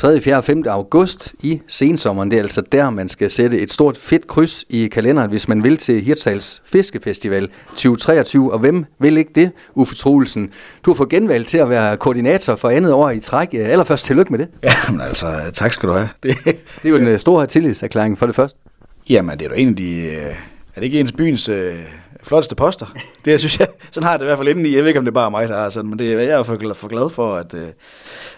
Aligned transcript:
3., 0.00 0.20
4. 0.20 0.36
og 0.36 0.44
5. 0.44 0.64
august 0.68 1.34
i 1.42 1.60
sensommeren. 1.66 2.30
Det 2.30 2.38
er 2.38 2.42
altså 2.42 2.60
der, 2.72 2.90
man 2.90 3.08
skal 3.08 3.30
sætte 3.30 3.60
et 3.60 3.72
stort 3.72 3.96
fedt 3.96 4.26
kryds 4.26 4.64
i 4.68 4.88
kalenderen, 4.88 5.30
hvis 5.30 5.48
man 5.48 5.62
vil 5.64 5.76
til 5.76 6.02
Hirtshals 6.02 6.62
Fiskefestival 6.64 7.48
2023. 7.68 8.52
Og 8.52 8.58
hvem 8.58 8.84
vil 8.98 9.16
ikke 9.16 9.30
det, 9.34 9.50
Uffe 9.74 9.94
Troelsen? 9.94 10.50
Du 10.84 10.90
har 10.90 10.96
fået 10.96 11.08
genvalgt 11.08 11.48
til 11.48 11.58
at 11.58 11.70
være 11.70 11.96
koordinator 11.96 12.56
for 12.56 12.68
andet 12.68 12.92
år 12.92 13.10
i 13.10 13.20
træk. 13.20 13.54
Allerførst 13.54 14.06
tillykke 14.06 14.30
med 14.30 14.38
det. 14.38 14.48
Ja, 14.62 14.74
men 14.90 15.00
altså, 15.00 15.40
tak 15.52 15.72
skal 15.72 15.88
du 15.88 15.94
have. 15.94 16.08
Det, 16.22 16.36
det 16.44 16.54
er 16.84 16.88
jo 16.88 16.96
en 16.96 17.06
øh, 17.06 17.18
stor 17.18 17.44
tillidserklæring 17.44 18.18
for 18.18 18.26
det 18.26 18.34
første. 18.34 18.58
Jamen, 19.08 19.38
det 19.38 19.44
er 19.44 19.48
jo 19.48 19.54
en 19.54 19.68
af 19.68 19.76
de... 19.76 20.10
Er 20.10 20.34
det 20.76 20.82
ikke 20.82 21.00
en 21.00 21.06
af 21.06 21.14
byens 21.14 21.48
øh, 21.48 21.74
flotteste 22.22 22.54
poster? 22.54 22.86
Det 23.24 23.38
synes 23.38 23.60
jeg, 23.60 23.68
sådan 23.90 24.04
har 24.04 24.10
jeg 24.10 24.20
det 24.20 24.24
i 24.24 24.28
hvert 24.28 24.38
fald 24.38 24.48
indeni. 24.48 24.68
i. 24.68 24.74
Jeg 24.74 24.82
ved 24.82 24.88
ikke, 24.88 24.98
om 24.98 25.04
det 25.04 25.10
er 25.10 25.14
bare 25.14 25.30
mig, 25.30 25.48
der 25.48 25.56
er 25.56 25.68
sådan, 25.68 25.90
men 25.90 25.98
det, 25.98 26.10
jeg 26.10 26.24
er 26.24 26.42
for, 26.42 26.58
for 26.74 26.88
glad 26.88 27.10
for, 27.10 27.34
at 27.34 27.54
øh, 27.54 27.68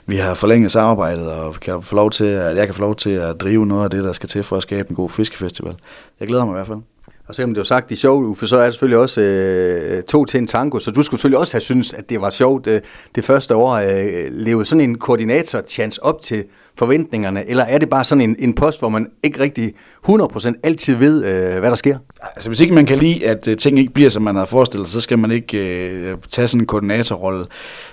vi 0.06 0.16
har 0.16 0.34
forlænget 0.34 0.72
samarbejdet, 0.72 1.30
og 1.30 1.54
kan 1.54 1.82
få 1.82 1.95
lov 1.95 2.10
til, 2.10 2.24
at 2.24 2.56
jeg 2.56 2.66
kan 2.66 2.74
få 2.74 2.80
lov 2.80 2.96
til 2.96 3.10
at 3.10 3.40
drive 3.40 3.66
noget 3.66 3.84
af 3.84 3.90
det, 3.90 4.04
der 4.04 4.12
skal 4.12 4.28
til 4.28 4.42
for 4.42 4.56
at 4.56 4.62
skabe 4.62 4.90
en 4.90 4.96
god 4.96 5.10
fiskefestival. 5.10 5.74
Jeg 6.20 6.28
glæder 6.28 6.45
mig 6.45 6.52
i 6.52 6.56
hvert 6.56 6.66
fald. 6.66 6.78
Og 7.26 7.34
selvom 7.34 7.54
det 7.54 7.58
var 7.58 7.64
sagt 7.64 7.90
i 7.90 7.96
sjov, 7.96 8.24
Uffe, 8.24 8.46
så 8.46 8.58
er 8.58 8.64
det 8.64 8.74
selvfølgelig 8.74 8.98
også 8.98 9.20
øh, 9.20 10.02
to 10.02 10.24
til 10.24 10.38
en 10.38 10.46
tango, 10.46 10.78
så 10.78 10.90
du 10.90 11.02
skulle 11.02 11.20
selvfølgelig 11.20 11.38
også 11.38 11.54
have 11.54 11.60
synes, 11.60 11.95
at 11.95 12.10
det 12.10 12.20
var 12.20 12.30
sjovt 12.30 12.66
øh, 12.66 12.80
det 13.14 13.24
første 13.24 13.54
år. 13.54 13.74
Øh, 13.74 14.32
leve 14.32 14.64
sådan 14.64 14.90
en 14.90 14.98
koordinator-chance 14.98 16.02
op 16.02 16.20
til 16.20 16.45
forventningerne, 16.78 17.50
eller 17.50 17.64
er 17.64 17.78
det 17.78 17.90
bare 17.90 18.04
sådan 18.04 18.30
en, 18.30 18.36
en 18.38 18.54
post, 18.54 18.78
hvor 18.78 18.88
man 18.88 19.06
ikke 19.22 19.40
rigtig 19.40 19.74
100% 20.08 20.52
altid 20.62 20.96
ved, 20.96 21.24
øh, 21.24 21.58
hvad 21.60 21.70
der 21.70 21.76
sker? 21.76 21.98
Altså 22.34 22.48
hvis 22.48 22.60
ikke 22.60 22.74
man 22.74 22.86
kan 22.86 22.98
lide, 22.98 23.26
at 23.26 23.48
øh, 23.48 23.56
ting 23.56 23.78
ikke 23.78 23.92
bliver, 23.92 24.10
som 24.10 24.23
man 24.23 24.36
har 24.36 24.45
forestillet 24.45 24.88
så 24.88 25.00
skal 25.00 25.18
man 25.18 25.30
ikke 25.30 25.59
øh, 25.59 26.16
tage 26.30 26.48
sådan 26.48 26.60
en 26.60 26.66
koordinatorrolle. 26.66 27.45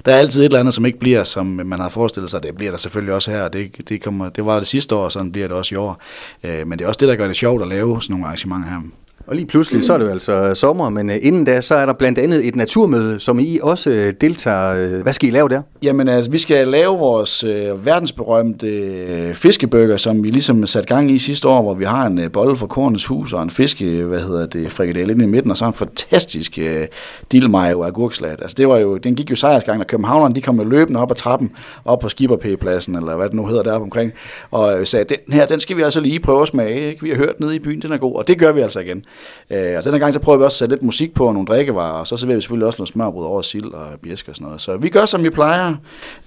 Der 0.06 0.14
er 0.14 0.18
altid 0.18 0.42
et 0.42 0.46
eller 0.46 0.60
andet, 0.60 0.74
som 0.74 0.86
ikke 0.86 1.00
bliver, 1.00 1.24
som 1.24 1.46
man 1.46 1.80
har 1.80 1.90
forestillet 1.90 2.32
sig. 2.32 2.44
Det 2.44 2.58
bliver 2.58 2.72
der 2.72 2.78
selvfølgelig 2.78 3.14
også 3.14 3.32
her, 3.32 3.48
det, 3.48 3.90
det, 3.90 4.04
kommer, 4.04 4.30
det 4.30 4.46
var 4.46 4.60
det 4.60 4.68
sidste 4.68 4.96
år, 4.96 5.04
og 5.04 5.12
sådan 5.12 5.32
bliver 5.32 5.48
det 5.48 5.58
også 5.58 5.76
i 5.76 5.78
år. 5.78 6.02
Øh, 6.44 6.68
men 6.68 6.80
det 6.80 6.86
er 6.86 6.88
også 6.88 6.98
det, 7.00 7.08
der 7.08 7.16
gør 7.16 7.28
det 7.28 7.36
sjovt 7.36 7.62
at 7.62 7.68
lave 7.68 8.02
sådan 8.02 8.14
nogle 8.14 8.26
arrangementer 8.26 8.70
her. 8.70 8.82
Og 9.30 9.36
lige 9.36 9.46
pludselig, 9.46 9.84
så 9.84 9.94
er 9.94 9.98
det 9.98 10.06
jo 10.06 10.12
altså 10.12 10.32
øh, 10.32 10.56
sommer, 10.56 10.90
men 10.90 11.10
øh, 11.10 11.16
inden 11.22 11.44
da, 11.44 11.62
så 11.62 11.76
er 11.76 11.86
der 11.86 11.94
blandt 11.94 12.20
andet 12.20 12.48
et 12.48 12.56
naturmøde, 12.56 13.20
som 13.20 13.40
I 13.40 13.60
også 13.64 13.90
øh, 13.90 14.14
deltager. 14.22 15.02
Hvad 15.04 15.14
skal 15.14 15.30
I 15.30 15.32
lave 15.32 15.50
der? 15.50 15.62
Jamen 15.82 16.08
altså, 16.08 16.32
vi 16.32 16.38
skal 16.38 16.68
lave 16.68 16.98
vores 16.98 17.44
øh, 17.44 17.86
verdensberømte 17.86 18.68
øh, 18.68 19.34
fiskebøger, 19.34 19.98
som 19.98 20.24
vi 20.24 20.30
ligesom 20.30 20.68
sat 20.68 20.86
gang 20.86 21.12
i 21.12 21.20
sidste 21.20 21.48
år, 21.48 21.62
hvor 21.62 21.74
vi 21.74 21.86
har 21.86 22.08
en 22.08 22.20
øh, 22.20 22.32
bolle 22.32 22.56
fra 22.56 22.68
Kornets 22.68 23.06
Hus 23.06 23.34
og 23.34 23.44
en 23.44 23.50
fiske, 23.50 24.04
hvad 24.04 24.20
hedder 24.20 24.46
det, 24.46 24.72
frikadelle 24.72 25.14
inde 25.14 25.26
i 25.26 25.28
midten, 25.28 25.52
og 25.52 25.58
så 25.58 25.66
en 25.66 25.74
fantastisk 25.74 26.60
øh, 26.60 26.88
dillmej 27.32 27.74
og 27.74 27.88
agurkslat. 27.88 28.42
Altså 28.42 28.56
det 28.58 28.68
var 28.68 28.78
jo, 28.78 28.98
den 28.98 29.16
gik 29.16 29.32
jo 29.32 29.36
sejrsgang, 29.36 29.80
og 29.80 29.88
københavnerne, 29.88 30.36
de 30.36 30.42
kom 30.42 30.58
jo 30.58 30.64
løbende 30.64 31.00
op 31.00 31.12
ad 31.12 31.16
trappen, 31.16 31.52
op 31.86 32.00
på 32.00 32.10
Skipperpæpladsen, 32.10 32.96
eller 32.96 33.16
hvad 33.16 33.28
det 33.28 33.36
nu 33.36 33.46
hedder 33.46 33.64
deroppe 33.64 33.84
omkring, 33.84 34.12
og 34.52 34.88
sagde, 34.88 35.06
den 35.06 35.34
her, 35.34 35.46
den 35.46 35.60
skal 35.60 35.78
vi 35.78 35.82
altså 35.82 36.00
lige 36.00 36.20
prøve 36.20 36.42
at 36.42 36.48
smage, 36.48 36.90
ikke? 36.90 37.04
Vi 37.04 37.10
har 37.10 37.18
hørt 37.18 37.40
nede 37.40 37.56
i 37.56 37.60
byen, 37.60 37.82
den 37.82 37.92
er 37.92 37.98
god, 37.98 38.16
og 38.16 38.28
det 38.28 38.40
gør 38.40 38.52
vi 38.52 38.62
altså 38.62 38.80
igen. 38.80 39.06
Øh, 39.50 39.78
og 39.78 39.84
denne 39.84 40.00
gang 40.00 40.14
så 40.14 40.20
prøver 40.20 40.38
vi 40.38 40.44
også 40.44 40.56
at 40.56 40.60
sætte 40.60 40.76
lidt 40.76 40.84
musik 40.84 41.14
på 41.14 41.28
og 41.28 41.34
nogle 41.34 41.48
drikkevarer, 41.48 42.00
og 42.00 42.08
så 42.08 42.18
serverer 42.18 42.36
vi 42.36 42.42
selvfølgelig 42.42 42.68
også 42.68 42.78
noget 42.78 42.90
smørbrød 42.90 43.26
over 43.26 43.42
sild 43.42 43.74
og 43.74 43.88
bjæsk 44.04 44.28
og 44.28 44.36
sådan 44.36 44.46
noget. 44.46 44.62
Så 44.62 44.78
vi 44.78 44.90
gør, 44.90 45.06
som 45.06 45.24
vi 45.24 45.30
plejer 45.30 45.76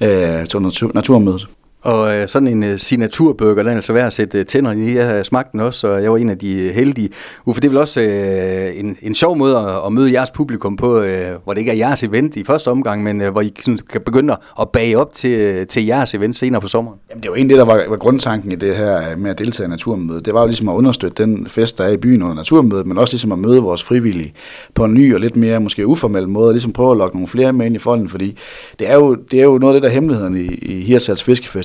øh, 0.00 0.46
til 0.46 0.62
natur, 0.62 0.90
naturmødet. 0.94 1.48
Og 1.82 2.16
øh, 2.16 2.28
sådan 2.28 2.48
en 2.48 2.62
øh, 2.62 2.78
signaturburger, 2.78 3.54
den 3.54 3.66
er 3.66 3.74
altså 3.76 3.92
værd 3.92 4.06
at 4.06 4.12
sætte 4.12 4.38
øh, 4.38 4.46
tænder 4.46 4.72
i. 4.72 4.96
Jeg 4.96 5.06
har 5.06 5.22
smagt 5.22 5.52
den 5.52 5.60
også, 5.60 5.88
og 5.88 6.02
jeg 6.02 6.12
var 6.12 6.16
en 6.16 6.30
af 6.30 6.38
de 6.38 6.60
øh, 6.60 6.74
heldige. 6.74 7.08
Uffe, 7.46 7.60
det 7.60 7.68
er 7.68 7.70
vel 7.70 7.78
også 7.78 8.00
øh, 8.00 8.80
en, 8.80 8.96
en 9.02 9.14
sjov 9.14 9.36
måde 9.36 9.58
at, 9.58 9.86
at 9.86 9.92
møde 9.92 10.12
jeres 10.12 10.30
publikum 10.30 10.76
på, 10.76 11.00
øh, 11.00 11.26
hvor 11.44 11.52
det 11.52 11.60
ikke 11.60 11.72
er 11.72 11.76
jeres 11.76 12.02
event 12.02 12.36
i 12.36 12.44
første 12.44 12.68
omgang, 12.68 13.02
men 13.02 13.20
øh, 13.20 13.32
hvor 13.32 13.40
I 13.40 13.52
sådan, 13.60 13.78
kan 13.90 14.00
begynde 14.00 14.36
at 14.60 14.68
bage 14.68 14.98
op 14.98 15.12
til, 15.12 15.30
øh, 15.30 15.66
til 15.66 15.86
jeres 15.86 16.14
event 16.14 16.36
senere 16.36 16.60
på 16.60 16.68
sommeren. 16.68 16.98
Jamen 17.10 17.22
det 17.22 17.30
var 17.30 17.36
egentlig 17.36 17.58
det, 17.58 17.66
der 17.66 17.74
var, 17.74 17.84
var 17.88 17.96
grundtanken 17.96 18.52
i 18.52 18.54
det 18.54 18.76
her 18.76 19.10
øh, 19.10 19.18
med 19.18 19.30
at 19.30 19.38
deltage 19.38 19.66
i 19.66 19.70
naturmødet. 19.70 20.24
Det 20.24 20.34
var 20.34 20.40
jo 20.40 20.46
ligesom 20.46 20.68
at 20.68 20.74
understøtte 20.74 21.22
den 21.22 21.46
fest, 21.48 21.78
der 21.78 21.84
er 21.84 21.90
i 21.90 21.96
byen 21.96 22.22
under 22.22 22.34
naturmødet, 22.34 22.86
men 22.86 22.98
også 22.98 23.14
ligesom 23.14 23.32
at 23.32 23.38
møde 23.38 23.62
vores 23.62 23.82
frivillige 23.82 24.32
på 24.74 24.84
en 24.84 24.94
ny 24.94 25.14
og 25.14 25.20
lidt 25.20 25.36
mere 25.36 25.60
måske 25.60 25.86
uformel 25.86 26.28
måde, 26.28 26.48
og 26.48 26.52
ligesom 26.52 26.72
prøve 26.72 26.90
at 26.90 26.96
lokke 26.96 27.16
nogle 27.16 27.28
flere 27.28 27.52
med 27.52 27.66
ind 27.66 27.76
i 27.76 27.78
folden, 27.78 28.08
fordi 28.08 28.36
det 28.78 28.90
er 28.90 28.94
jo, 28.94 29.14
det 29.14 29.40
er 29.40 29.44
jo 29.44 29.58
noget 29.58 29.74
af 29.74 29.80
det, 29.80 29.88
der 29.88 29.94
hemmeligheden 29.94 30.36
i, 30.36 30.54
i 30.54 30.84
Hirsals 30.84 31.22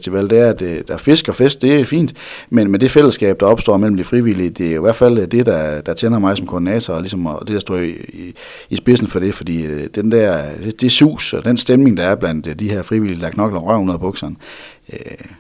Fiskefestival, 0.08 0.30
det 0.30 0.40
er, 0.40 0.80
at 0.80 0.88
der 0.88 0.94
er 0.94 0.98
fisk 0.98 1.30
og 1.30 1.36
fest, 1.36 1.62
det 1.62 1.80
er 1.80 1.86
fint, 1.86 2.14
men 2.50 2.72
med 2.72 2.80
det 2.80 2.92
fællesskab, 2.92 3.40
der 3.40 3.46
opstår 3.46 3.78
mellem 3.78 3.98
de 3.98 4.04
frivillige, 4.04 4.50
det 4.50 4.72
er 4.72 4.76
i 4.76 4.80
hvert 4.80 4.96
fald 4.96 5.28
det, 5.28 5.46
der, 5.46 5.82
der 5.82 5.94
tænder 5.94 6.20
mig 6.20 6.38
som 6.38 6.48
koordinator, 6.48 6.94
og, 6.94 7.02
ligesom, 7.02 7.26
og 7.26 7.48
det, 7.48 7.54
der 7.54 7.60
står 7.60 7.78
i, 7.78 7.90
i, 7.90 8.34
i 8.70 8.76
spidsen 8.76 9.08
for 9.08 9.20
det, 9.20 9.36
fordi 9.36 9.66
øh, 9.66 9.90
den 9.96 10.12
der, 10.12 10.46
det, 10.64 10.82
det 10.82 10.92
sus 10.92 11.34
og 11.34 11.46
den 11.46 11.58
stemning, 11.58 11.98
der 11.98 12.04
er 12.04 12.16
blandt 12.16 12.48
øh, 12.48 12.56
de 12.56 12.70
her 12.70 12.82
frivillige, 12.82 13.22
der 13.22 13.30
knokler 13.30 13.60
røven 13.60 13.90
ud 13.90 13.94
af 13.94 14.00
bukserne, 14.00 14.36
øh, 14.94 15.00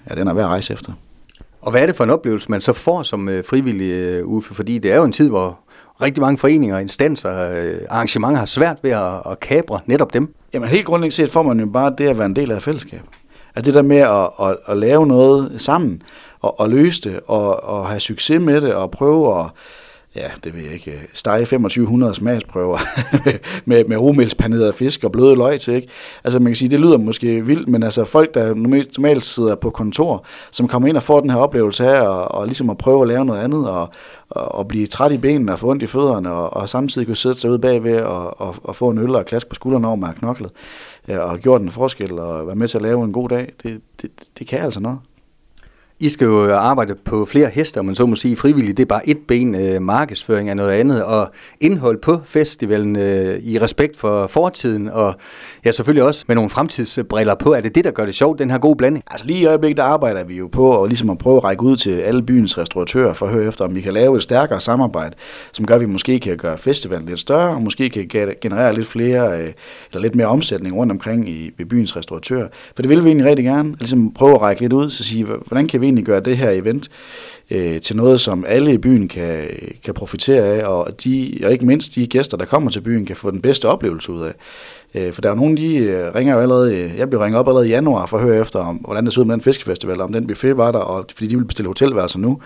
ja, 0.09 0.16
den 0.16 0.28
er 0.28 0.33
værd 0.33 0.45
at 0.45 0.50
rejse 0.50 0.73
efter. 0.73 0.94
Og 1.61 1.72
hvad 1.72 1.81
er 1.81 1.85
det 1.85 1.95
for 1.95 2.03
en 2.03 2.09
oplevelse, 2.09 2.51
man 2.51 2.61
så 2.61 2.73
får 2.73 3.03
som 3.03 3.29
frivillig, 3.49 4.25
Uffe? 4.25 4.55
Fordi 4.55 4.78
det 4.78 4.91
er 4.91 4.95
jo 4.95 5.03
en 5.03 5.11
tid, 5.11 5.29
hvor 5.29 5.59
rigtig 6.01 6.22
mange 6.22 6.38
foreninger, 6.38 6.79
instanser, 6.79 7.29
arrangementer 7.89 8.38
har 8.38 8.45
svært 8.45 8.78
ved 8.84 8.91
at, 8.91 9.31
at 9.31 9.39
kabre 9.39 9.79
netop 9.85 10.13
dem. 10.13 10.34
Jamen 10.53 10.69
helt 10.69 10.85
grundlæggende 10.85 11.16
set 11.16 11.29
får 11.29 11.44
man 11.44 11.59
jo 11.59 11.66
bare 11.66 11.94
det 11.97 12.07
at 12.07 12.17
være 12.17 12.25
en 12.25 12.35
del 12.35 12.51
af 12.51 12.61
fællesskabet. 12.61 13.09
Altså 13.57 13.72
det 13.72 13.75
der 13.75 13.81
med 13.81 13.97
at, 13.97 14.47
at, 14.47 14.57
at 14.68 14.78
lave 14.78 15.07
noget 15.07 15.51
sammen, 15.57 16.01
og, 16.40 16.59
og 16.59 16.69
løse 16.69 17.01
det, 17.01 17.19
og, 17.28 17.63
og 17.63 17.88
have 17.88 18.00
succes 18.00 18.41
med 18.41 18.62
det, 18.62 18.73
og 18.73 18.91
prøve 18.91 19.40
at, 19.40 19.45
ja, 20.17 20.29
det 20.44 20.55
ved 20.55 20.63
jeg 20.63 20.73
ikke, 20.73 21.01
stege 21.13 21.39
2500 21.39 22.13
smagsprøver 22.13 22.78
med, 23.69 23.85
med 23.85 23.97
romælspanerede 23.97 24.73
fisk 24.73 25.03
og 25.03 25.11
bløde 25.11 25.35
løg 25.35 25.61
til, 25.61 25.73
ikke? 25.73 25.88
Altså 26.23 26.39
man 26.39 26.47
kan 26.47 26.55
sige, 26.55 26.69
det 26.69 26.79
lyder 26.79 26.97
måske 26.97 27.45
vildt, 27.45 27.67
men 27.67 27.83
altså 27.83 28.05
folk, 28.05 28.33
der 28.33 28.53
normalt 28.53 29.23
sidder 29.23 29.55
på 29.55 29.69
kontor, 29.69 30.25
som 30.51 30.67
kommer 30.67 30.89
ind 30.89 30.97
og 30.97 31.03
får 31.03 31.19
den 31.19 31.29
her 31.29 31.38
oplevelse 31.38 31.83
her, 31.83 32.00
og, 32.00 32.39
og 32.41 32.45
ligesom 32.45 32.69
at 32.69 32.78
prøve 32.78 33.01
at 33.01 33.07
lave 33.07 33.25
noget 33.25 33.41
andet, 33.41 33.69
og, 33.69 33.89
og, 34.29 34.55
og 34.55 34.67
blive 34.67 34.88
træt 34.88 35.11
i 35.11 35.17
benene 35.17 35.51
og 35.51 35.59
få 35.59 35.69
ondt 35.69 35.83
i 35.83 35.88
fødderne, 35.88 36.31
og, 36.31 36.53
og 36.53 36.69
samtidig 36.69 37.07
kunne 37.07 37.17
sidde 37.17 37.35
sig 37.35 37.51
ud 37.51 37.57
bagved 37.57 38.01
og, 38.01 38.41
og, 38.41 38.55
og 38.63 38.75
få 38.75 38.89
en 38.89 38.97
øl 38.97 39.16
og 39.16 39.25
klask 39.25 39.47
på 39.47 39.55
skulderen 39.55 39.85
over 39.85 39.95
med 39.95 40.07
knoklet 40.19 40.51
øh, 41.07 41.19
og 41.19 41.39
gjort 41.39 41.61
en 41.61 41.72
forskel 41.72 42.19
og 42.19 42.47
være 42.47 42.55
med 42.55 42.67
til 42.67 42.78
at 42.78 42.81
lave 42.81 43.03
en 43.03 43.13
god 43.13 43.29
dag, 43.29 43.53
det, 43.63 43.81
det, 44.01 44.11
det 44.39 44.47
kan 44.47 44.59
altså 44.59 44.79
noget. 44.79 44.99
I 46.00 46.09
skal 46.09 46.25
jo 46.25 46.46
øh, 46.46 46.66
arbejde 46.66 46.96
på 46.96 47.25
flere 47.25 47.50
hester, 47.50 47.81
men 47.81 47.96
så 47.96 48.06
må 48.06 48.16
sige 48.16 48.35
frivilligt, 48.35 48.78
det 48.78 48.84
er 48.84 48.88
bare 48.88 49.09
et 49.09 49.18
ben, 49.28 49.56
øh, 49.56 49.81
markedsføring 49.81 50.50
er 50.50 50.53
noget 50.53 50.72
andet, 50.72 51.03
og 51.03 51.31
indhold 51.62 51.97
på 52.02 52.19
festivalen 52.25 52.96
øh, 52.96 53.40
i 53.40 53.59
respekt 53.59 53.97
for 53.97 54.28
fortiden, 54.28 54.90
og 54.90 55.16
ja, 55.66 55.72
selvfølgelig 55.72 56.03
også 56.03 56.25
med 56.28 56.35
nogle 56.35 56.50
fremtidsbriller 56.50 57.35
på. 57.35 57.53
Er 57.53 57.62
det 57.62 57.75
det, 57.75 57.84
der 57.84 57.91
gør 57.91 58.06
det 58.06 58.16
sjovt, 58.16 58.40
den 58.40 58.52
her 58.52 58.58
gode 58.58 58.75
blanding? 58.75 59.03
Altså 59.12 59.28
lige 59.28 59.40
i 59.40 59.46
øjeblikket, 59.46 59.78
der 59.78 59.84
arbejder 59.84 60.24
vi 60.24 60.35
jo 60.35 60.47
på 60.47 60.84
at, 60.84 60.90
ligesom 60.90 61.09
at 61.09 61.18
prøve 61.18 61.38
at 61.38 61.44
række 61.44 61.63
ud 61.63 61.75
til 61.75 61.91
alle 61.91 62.24
byens 62.24 62.58
restauratører 62.58 63.14
for 63.14 63.25
at 63.25 63.31
høre 63.31 63.47
efter, 63.47 63.66
om 63.66 63.75
vi 63.75 63.81
kan 63.81 63.94
lave 63.94 64.16
et 64.16 64.24
stærkere 64.24 64.62
samarbejde, 64.62 65.16
som 65.52 65.66
gør, 65.66 65.75
at 65.75 65.81
vi 65.81 65.85
måske 65.85 66.19
kan 66.19 66.38
gøre 66.38 66.58
festivalen 66.58 67.08
lidt 67.08 67.19
større, 67.19 67.56
og 67.56 67.64
måske 67.64 67.90
kan 67.90 68.35
generere 68.41 68.74
lidt 68.74 68.88
flere, 68.88 69.41
øh, 69.41 69.50
eller 69.91 70.02
lidt 70.02 70.16
mere 70.16 70.28
omsætning 70.28 70.75
rundt 70.75 70.91
omkring 70.91 71.29
i, 71.29 71.52
byens 71.69 71.97
restauratører. 71.97 72.47
For 72.75 72.81
det 72.81 72.90
vil 72.90 73.03
vi 73.03 73.09
egentlig 73.09 73.25
rigtig 73.25 73.46
gerne, 73.46 73.75
ligesom 73.79 74.14
prøve 74.14 74.35
at 74.35 74.41
række 74.41 74.62
lidt 74.62 74.74
ud, 74.74 74.90
så 74.90 75.03
sige, 75.03 75.24
hvordan 75.24 75.68
kan 75.68 75.81
vi 75.81 75.86
egentlig 75.87 76.05
gøre 76.05 76.19
det 76.19 76.37
her 76.37 76.49
event 76.49 76.89
øh, 77.51 77.81
til 77.81 77.95
noget, 77.95 78.21
som 78.21 78.45
alle 78.47 78.73
i 78.73 78.77
byen 78.77 79.07
kan, 79.07 79.47
kan 79.83 79.93
profitere 79.93 80.43
af, 80.43 80.65
og, 80.65 81.03
de, 81.03 81.39
og 81.43 81.51
ikke 81.51 81.65
mindst 81.65 81.95
de 81.95 82.07
gæster, 82.07 82.37
der 82.37 82.45
kommer 82.45 82.69
til 82.69 82.81
byen, 82.81 83.05
kan 83.05 83.15
få 83.15 83.31
den 83.31 83.41
bedste 83.41 83.65
oplevelse 83.65 84.11
ud 84.11 84.21
af. 84.21 84.33
Øh, 84.95 85.13
for 85.13 85.21
der 85.21 85.31
er 85.31 85.35
nogen, 85.35 85.57
de 85.57 85.75
øh, 85.75 86.15
ringer 86.15 86.35
jo 86.35 86.41
allerede, 86.41 86.75
øh, 86.75 86.97
jeg 86.97 87.09
blev 87.09 87.21
ringet 87.21 87.39
op 87.39 87.47
allerede 87.47 87.67
i 87.67 87.71
januar 87.71 88.05
for 88.05 88.17
at 88.17 88.23
høre 88.23 88.41
efter, 88.41 88.59
om, 88.59 88.75
hvordan 88.75 89.05
det 89.05 89.13
så 89.13 89.21
ud 89.21 89.25
med 89.25 89.33
den 89.33 89.41
fiskefestival, 89.41 90.01
om 90.01 90.13
den 90.13 90.27
buffet 90.27 90.57
var 90.57 90.71
der, 90.71 90.79
og, 90.79 91.05
fordi 91.15 91.27
de 91.27 91.37
vil 91.37 91.45
bestille 91.45 91.67
hotelværelser 91.67 92.19
nu. 92.19 92.39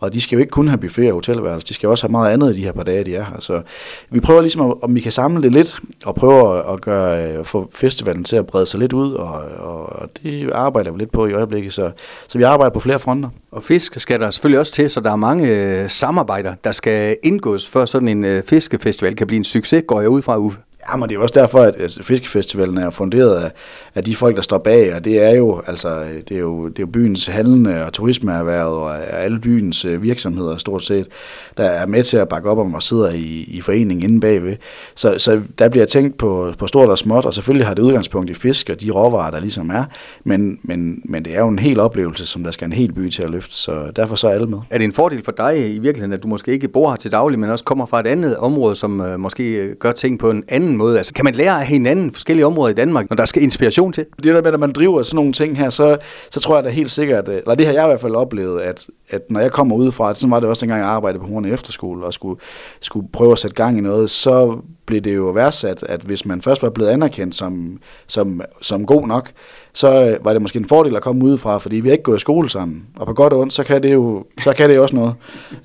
Og 0.00 0.12
de 0.12 0.20
skal 0.20 0.36
jo 0.36 0.40
ikke 0.40 0.50
kun 0.50 0.68
have 0.68 0.78
buffet 0.78 1.08
og 1.08 1.14
hotelværelse, 1.14 1.68
de 1.68 1.74
skal 1.74 1.88
også 1.88 2.04
have 2.04 2.12
meget 2.12 2.32
andet 2.32 2.56
i 2.56 2.56
de 2.56 2.64
her 2.64 2.72
par 2.72 2.82
dage, 2.82 3.04
de 3.04 3.14
er 3.14 3.24
her. 3.24 3.40
Så 3.40 3.62
vi 4.10 4.20
prøver 4.20 4.40
ligesom, 4.40 4.82
om 4.82 4.94
vi 4.94 5.00
kan 5.00 5.12
samle 5.12 5.42
det 5.42 5.52
lidt, 5.52 5.76
og 6.04 6.14
prøver 6.14 6.72
at 6.72 6.80
gøre, 6.80 7.18
at 7.18 7.46
få 7.46 7.70
festivalen 7.74 8.24
til 8.24 8.36
at 8.36 8.46
brede 8.46 8.66
sig 8.66 8.80
lidt 8.80 8.92
ud, 8.92 9.12
og, 9.12 9.32
og 9.58 10.10
det 10.22 10.50
arbejder 10.52 10.90
vi 10.90 10.98
lidt 10.98 11.12
på 11.12 11.26
i 11.26 11.32
øjeblikket, 11.32 11.72
så, 11.72 11.90
så 12.28 12.38
vi 12.38 12.44
arbejder 12.44 12.72
på 12.72 12.80
flere 12.80 12.98
fronter. 12.98 13.28
Og 13.52 13.62
fisk 13.62 14.00
skal 14.00 14.20
der 14.20 14.30
selvfølgelig 14.30 14.58
også 14.60 14.72
til, 14.72 14.90
så 14.90 15.00
der 15.00 15.12
er 15.12 15.16
mange 15.16 15.48
øh, 15.48 15.90
samarbejder, 15.90 16.54
der 16.64 16.72
skal 16.72 17.16
indgås, 17.22 17.68
før 17.68 17.84
sådan 17.84 18.08
en 18.08 18.24
øh, 18.24 18.42
fiskefestival 18.42 19.16
kan 19.16 19.26
blive 19.26 19.38
en 19.38 19.44
succes, 19.44 19.84
går 19.86 20.00
jeg 20.00 20.10
ud 20.10 20.22
fra, 20.22 20.38
Uffe. 20.38 20.58
Ja, 20.88 20.96
men 20.96 21.08
det 21.08 21.16
er 21.16 21.20
også 21.20 21.40
derfor, 21.40 21.58
at 21.58 21.74
altså, 21.78 22.02
Fiskefestivalen 22.02 22.78
er 22.78 22.90
funderet 22.90 23.36
af, 23.36 23.50
af 23.94 24.04
de 24.04 24.16
folk, 24.16 24.36
der 24.36 24.42
står 24.42 24.58
bag, 24.58 24.94
og 24.94 25.04
det 25.04 25.22
er 25.22 25.30
jo, 25.30 25.62
altså, 25.66 26.04
det 26.28 26.34
er 26.36 26.40
jo, 26.40 26.68
det 26.68 26.78
er 26.78 26.82
jo 26.82 26.86
byens 26.86 27.26
handlende 27.26 27.84
og 27.84 27.92
turismeerhvervet 27.92 28.78
og 28.78 29.22
alle 29.22 29.38
byens 29.38 29.84
øh, 29.84 30.02
virksomheder 30.02 30.56
stort 30.56 30.84
set, 30.84 31.08
der 31.56 31.64
er 31.64 31.86
med 31.86 32.02
til 32.02 32.16
at 32.16 32.28
bakke 32.28 32.50
op 32.50 32.58
om 32.58 32.74
og 32.74 32.82
sidder 32.82 33.10
i, 33.10 33.44
i 33.48 33.60
foreningen 33.60 34.10
inde 34.10 34.20
bagved. 34.20 34.56
Så, 34.94 35.18
så 35.18 35.40
der 35.58 35.68
bliver 35.68 35.86
tænkt 35.86 36.18
på, 36.18 36.52
på 36.58 36.66
stort 36.66 36.88
og 36.88 36.98
småt, 36.98 37.26
og 37.26 37.34
selvfølgelig 37.34 37.66
har 37.66 37.74
det 37.74 37.82
udgangspunkt 37.82 38.30
i 38.30 38.34
fisk 38.34 38.70
og 38.70 38.80
de 38.80 38.90
råvarer, 38.90 39.30
der 39.30 39.40
ligesom 39.40 39.70
er, 39.70 39.84
men, 40.24 40.58
men, 40.62 41.02
men 41.04 41.24
det 41.24 41.34
er 41.34 41.40
jo 41.40 41.48
en 41.48 41.58
hel 41.58 41.80
oplevelse, 41.80 42.26
som 42.26 42.44
der 42.44 42.50
skal 42.50 42.66
en 42.66 42.72
hel 42.72 42.92
by 42.92 43.10
til 43.10 43.22
at 43.22 43.30
løfte, 43.30 43.54
så 43.54 43.90
derfor 43.96 44.16
så 44.16 44.28
er 44.28 44.32
alle 44.32 44.46
med. 44.46 44.58
Er 44.70 44.78
det 44.78 44.84
en 44.84 44.92
fordel 44.92 45.24
for 45.24 45.32
dig 45.32 45.74
i 45.74 45.78
virkeligheden, 45.78 46.12
at 46.12 46.22
du 46.22 46.28
måske 46.28 46.52
ikke 46.52 46.68
bor 46.68 46.90
her 46.90 46.96
til 46.96 47.12
daglig, 47.12 47.38
men 47.38 47.50
også 47.50 47.64
kommer 47.64 47.86
fra 47.86 48.00
et 48.00 48.06
andet 48.06 48.36
område, 48.36 48.76
som 48.76 49.00
øh, 49.00 49.20
måske 49.20 49.52
øh, 49.52 49.76
gør 49.76 49.92
ting 49.92 50.18
på 50.18 50.30
en 50.30 50.44
anden 50.48 50.76
måde? 50.80 50.98
Altså, 50.98 51.14
kan 51.14 51.24
man 51.24 51.34
lære 51.34 51.60
af 51.60 51.66
hinanden 51.66 52.12
forskellige 52.12 52.46
områder 52.46 52.70
i 52.70 52.74
Danmark, 52.74 53.10
når 53.10 53.16
der 53.16 53.24
skal 53.24 53.42
inspiration 53.42 53.92
til? 53.92 54.06
Det 54.16 54.24
der 54.34 54.42
med, 54.42 54.52
at 54.52 54.60
man 54.60 54.72
driver 54.72 55.02
sådan 55.02 55.16
nogle 55.16 55.32
ting 55.32 55.56
her, 55.56 55.70
så, 55.70 55.96
så 56.30 56.40
tror 56.40 56.54
jeg 56.54 56.64
da 56.64 56.68
helt 56.68 56.90
sikkert, 56.90 57.28
øh, 57.28 57.36
eller 57.36 57.54
det 57.54 57.66
har 57.66 57.72
jeg 57.72 57.84
i 57.84 57.86
hvert 57.86 58.00
fald 58.00 58.14
oplevet, 58.14 58.60
at, 58.60 58.86
at 59.10 59.20
når 59.30 59.40
jeg 59.40 59.52
kommer 59.52 59.76
udefra, 59.76 60.14
så 60.14 60.26
var 60.28 60.40
det 60.40 60.48
også 60.48 60.60
dengang 60.60 60.80
jeg 60.80 60.88
arbejdede 60.88 61.20
på 61.20 61.26
Horne 61.26 61.50
Efterskole, 61.50 62.06
og 62.06 62.14
skulle, 62.14 62.40
skulle 62.80 63.08
prøve 63.12 63.32
at 63.32 63.38
sætte 63.38 63.56
gang 63.56 63.78
i 63.78 63.80
noget, 63.80 64.10
så 64.10 64.56
blev 64.86 65.00
det 65.00 65.16
jo 65.16 65.22
værdsat, 65.22 65.82
at 65.82 66.00
hvis 66.00 66.26
man 66.26 66.42
først 66.42 66.62
var 66.62 66.70
blevet 66.70 66.90
anerkendt 66.90 67.34
som, 67.34 67.78
som, 68.06 68.40
som 68.60 68.86
god 68.86 69.06
nok, 69.06 69.30
så 69.72 70.04
øh, 70.04 70.24
var 70.24 70.32
det 70.32 70.42
måske 70.42 70.58
en 70.58 70.64
fordel 70.64 70.96
at 70.96 71.02
komme 71.02 71.24
udefra, 71.24 71.58
fordi 71.58 71.76
vi 71.76 71.88
har 71.88 71.92
ikke 71.92 72.04
gået 72.04 72.16
i 72.16 72.20
skole 72.20 72.50
sammen. 72.50 72.82
Og 72.96 73.06
på 73.06 73.12
godt 73.12 73.32
og 73.32 73.40
ondt, 73.40 73.52
så 73.52 73.64
kan 73.64 73.82
det 73.82 73.92
jo, 73.92 74.24
så 74.40 74.52
kan 74.52 74.68
det 74.68 74.76
jo 74.76 74.82
også 74.82 74.96
noget. 74.96 75.14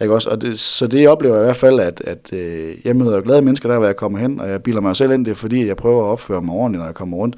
Ikke 0.02 0.13
også? 0.13 0.30
Og 0.30 0.42
det, 0.42 0.60
så 0.60 0.88
det 0.88 1.07
oplever 1.07 1.36
jeg 1.36 1.44
i 1.44 1.46
hvert 1.46 1.56
fald, 1.56 1.80
at, 1.80 2.02
at 2.06 2.34
øh, 2.34 2.75
jeg 2.84 2.96
møder 2.96 3.22
glade 3.22 3.42
mennesker 3.42 3.69
der, 3.69 3.78
hvor 3.78 3.86
jeg 3.86 3.96
kommer 3.96 4.19
hen, 4.19 4.40
og 4.40 4.50
jeg 4.50 4.63
bilder 4.63 4.81
mig 4.81 4.96
selv 4.96 5.12
ind, 5.12 5.25
det 5.25 5.31
er 5.31 5.36
fordi, 5.36 5.68
jeg 5.68 5.78
prøver 5.78 6.04
at 6.04 6.12
opføre 6.12 6.42
mig 6.42 6.56
ordentligt, 6.56 6.80
når 6.80 6.86
jeg 6.86 6.96
kommer 6.96 7.18
rundt. 7.18 7.36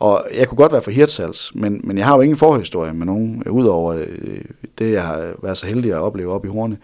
Og 0.00 0.26
jeg 0.34 0.48
kunne 0.48 0.56
godt 0.56 0.72
være 0.72 0.82
for 0.82 0.90
Hirtshals, 0.90 1.54
men, 1.54 1.80
men 1.84 1.98
jeg 1.98 2.06
har 2.06 2.14
jo 2.14 2.20
ingen 2.20 2.36
forhistorie 2.36 2.92
med 2.92 3.06
nogen, 3.06 3.42
øh, 3.46 3.52
udover 3.52 3.94
øh, 3.94 4.40
det, 4.78 4.92
jeg 4.92 5.02
har 5.02 5.32
været 5.42 5.56
så 5.56 5.66
heldig 5.66 5.92
at 5.92 5.98
opleve 5.98 6.32
op 6.32 6.44
i 6.44 6.48
Horne. 6.48 6.76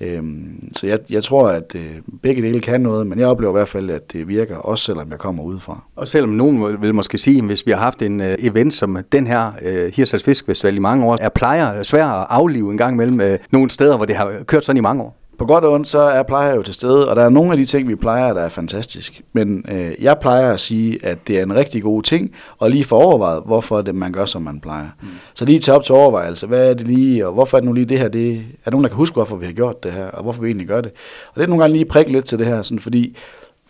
Øhm, 0.00 0.68
så 0.76 0.86
jeg, 0.86 0.98
jeg 1.10 1.22
tror, 1.22 1.48
at 1.48 1.74
øh, 1.74 1.90
begge 2.22 2.42
dele 2.42 2.60
kan 2.60 2.80
noget, 2.80 3.06
men 3.06 3.18
jeg 3.18 3.26
oplever 3.26 3.52
i 3.52 3.56
hvert 3.58 3.68
fald, 3.68 3.90
at 3.90 4.12
det 4.12 4.28
virker, 4.28 4.56
også 4.56 4.84
selvom 4.84 5.10
jeg 5.10 5.18
kommer 5.18 5.42
udefra. 5.42 5.84
Og 5.96 6.08
selvom 6.08 6.30
nogen 6.30 6.82
vil 6.82 6.94
måske 6.94 7.18
sige, 7.18 7.38
at 7.38 7.44
hvis 7.44 7.66
vi 7.66 7.70
har 7.70 7.78
haft 7.78 8.02
en 8.02 8.20
øh, 8.20 8.34
event 8.38 8.71
som 8.74 8.98
den 9.12 9.26
her 9.26 9.52
Hirtshals 9.94 10.24
Fiskefestival 10.24 10.76
i 10.76 10.78
mange 10.78 11.06
år, 11.06 11.16
er 11.20 11.28
plejer 11.28 11.82
svært 11.82 12.18
at 12.18 12.26
aflive 12.28 12.70
en 12.70 12.78
gang 12.78 12.96
mellem 12.96 13.38
nogle 13.50 13.70
steder, 13.70 13.96
hvor 13.96 14.06
det 14.06 14.16
har 14.16 14.32
kørt 14.46 14.64
sådan 14.64 14.76
i 14.76 14.80
mange 14.80 15.02
år 15.02 15.16
på 15.38 15.46
godt 15.46 15.64
og 15.64 15.72
ondt, 15.72 15.88
så 15.88 15.98
er 15.98 16.22
plejer 16.22 16.54
jo 16.54 16.62
til 16.62 16.74
stede, 16.74 17.08
og 17.08 17.16
der 17.16 17.24
er 17.24 17.28
nogle 17.28 17.50
af 17.50 17.56
de 17.56 17.64
ting, 17.64 17.88
vi 17.88 17.94
plejer, 17.94 18.32
der 18.32 18.40
er 18.40 18.48
fantastisk. 18.48 19.20
Men 19.32 19.64
øh, 19.68 19.92
jeg 20.00 20.18
plejer 20.20 20.52
at 20.52 20.60
sige, 20.60 21.06
at 21.06 21.28
det 21.28 21.38
er 21.38 21.42
en 21.42 21.54
rigtig 21.54 21.82
god 21.82 22.02
ting, 22.02 22.30
og 22.58 22.70
lige 22.70 22.84
få 22.84 22.96
overvejet, 22.96 23.42
hvorfor 23.46 23.82
det, 23.82 23.94
man 23.94 24.12
gør, 24.12 24.24
som 24.24 24.42
man 24.42 24.60
plejer. 24.60 24.88
Mm. 25.02 25.08
Så 25.34 25.44
lige 25.44 25.58
tage 25.58 25.76
op 25.76 25.84
til 25.84 25.94
overvejelse, 25.94 26.46
hvad 26.46 26.70
er 26.70 26.74
det 26.74 26.88
lige, 26.88 27.26
og 27.26 27.32
hvorfor 27.32 27.56
er 27.56 27.60
det 27.60 27.66
nu 27.66 27.72
lige 27.72 27.84
det 27.84 27.98
her, 27.98 28.08
det 28.08 28.32
er 28.36 28.40
der 28.64 28.70
nogen, 28.70 28.84
der 28.84 28.88
kan 28.88 28.96
huske, 28.96 29.14
hvorfor 29.14 29.36
vi 29.36 29.46
har 29.46 29.52
gjort 29.52 29.82
det 29.82 29.92
her, 29.92 30.06
og 30.06 30.22
hvorfor 30.22 30.42
vi 30.42 30.48
egentlig 30.48 30.68
gør 30.68 30.80
det. 30.80 30.92
Og 31.28 31.34
det 31.34 31.42
er 31.42 31.46
nogle 31.46 31.62
gange 31.62 31.76
lige 31.76 31.84
prikke 31.84 32.12
lidt 32.12 32.24
til 32.24 32.38
det 32.38 32.46
her, 32.46 32.62
sådan, 32.62 32.78
fordi 32.78 33.16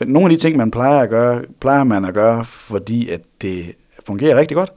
nogle 0.00 0.26
af 0.26 0.31
de 0.31 0.43
ting, 0.43 0.56
man 0.56 0.70
plejer 0.70 0.99
at 0.99 1.08
gøre, 1.08 1.43
plejer 1.60 1.84
man 1.84 2.04
at 2.04 2.14
gøre, 2.14 2.44
fordi 2.44 3.08
at 3.08 3.20
det 3.43 3.64
fungerer 4.06 4.37
rigtig 4.37 4.56
godt. 4.56 4.72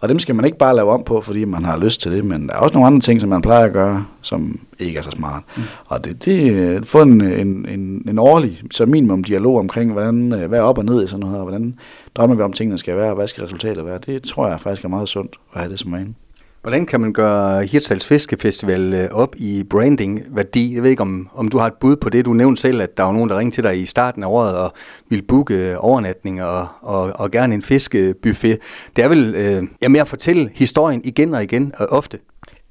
Og 0.00 0.08
dem 0.08 0.18
skal 0.18 0.34
man 0.34 0.44
ikke 0.44 0.58
bare 0.58 0.76
lave 0.76 0.90
om 0.90 1.04
på, 1.04 1.20
fordi 1.20 1.44
man 1.44 1.64
har 1.64 1.78
lyst 1.78 2.00
til 2.00 2.12
det, 2.12 2.24
men 2.24 2.48
der 2.48 2.54
er 2.54 2.58
også 2.58 2.74
nogle 2.74 2.86
andre 2.86 3.00
ting, 3.00 3.20
som 3.20 3.30
man 3.30 3.42
plejer 3.42 3.64
at 3.66 3.72
gøre, 3.72 4.06
som 4.22 4.60
ikke 4.78 4.98
er 4.98 5.02
så 5.02 5.10
smart. 5.10 5.42
Mm. 5.56 5.62
Og 5.86 6.04
det, 6.04 6.24
det 6.24 6.86
få 6.86 7.02
en, 7.02 7.20
en, 7.20 7.68
en, 7.68 8.04
en 8.08 8.18
årlig, 8.18 8.62
så 8.70 8.86
minimum 8.86 9.24
dialog 9.24 9.58
omkring, 9.58 9.92
hvordan, 9.92 10.32
hvad 10.48 10.58
er 10.58 10.62
op 10.62 10.78
og 10.78 10.84
ned 10.84 11.04
i 11.04 11.06
sådan 11.06 11.20
noget, 11.20 11.36
og 11.36 11.42
hvordan 11.42 11.78
drømmer 12.14 12.36
vi 12.36 12.42
om 12.42 12.52
tingene 12.52 12.78
skal 12.78 12.96
være, 12.96 13.08
og 13.10 13.16
hvad 13.16 13.26
skal 13.26 13.42
resultatet 13.42 13.86
være. 13.86 13.98
Det 14.06 14.22
tror 14.22 14.48
jeg 14.48 14.60
faktisk 14.60 14.84
er 14.84 14.88
meget 14.88 15.08
sundt 15.08 15.36
at 15.54 15.60
have 15.60 15.70
det 15.70 15.78
som 15.78 15.92
vane. 15.92 16.14
Hvordan 16.62 16.86
kan 16.86 17.00
man 17.00 17.12
gøre 17.12 17.64
Hirtshals 17.64 18.06
Fiskefestival 18.06 18.94
øh, 18.94 19.08
op 19.12 19.36
i 19.38 19.64
branding-værdi? 19.70 20.74
Jeg 20.74 20.82
ved 20.82 20.90
ikke, 20.90 21.02
om, 21.02 21.28
om 21.34 21.48
du 21.48 21.58
har 21.58 21.66
et 21.66 21.74
bud 21.80 21.96
på 21.96 22.08
det. 22.08 22.24
Du 22.24 22.32
nævnte 22.32 22.62
selv, 22.62 22.82
at 22.82 22.96
der 22.96 23.02
var 23.02 23.12
nogen, 23.12 23.30
der 23.30 23.38
ringte 23.38 23.56
til 23.56 23.64
dig 23.64 23.80
i 23.80 23.86
starten 23.86 24.22
af 24.22 24.28
året 24.28 24.56
og 24.56 24.72
ville 25.08 25.22
booke 25.22 25.54
øh, 25.54 25.76
overnatning 25.78 26.42
og, 26.42 26.68
og, 26.80 27.12
og 27.14 27.30
gerne 27.30 27.54
en 27.54 27.62
fiskebuffet. 27.62 28.58
Det 28.96 29.04
er 29.04 29.08
vel 29.08 29.34
øh, 29.34 29.62
ja, 29.82 29.88
med 29.88 30.00
at 30.00 30.08
fortælle 30.08 30.50
historien 30.54 31.00
igen 31.04 31.34
og 31.34 31.42
igen 31.42 31.72
og 31.76 31.86
ofte. 31.86 32.18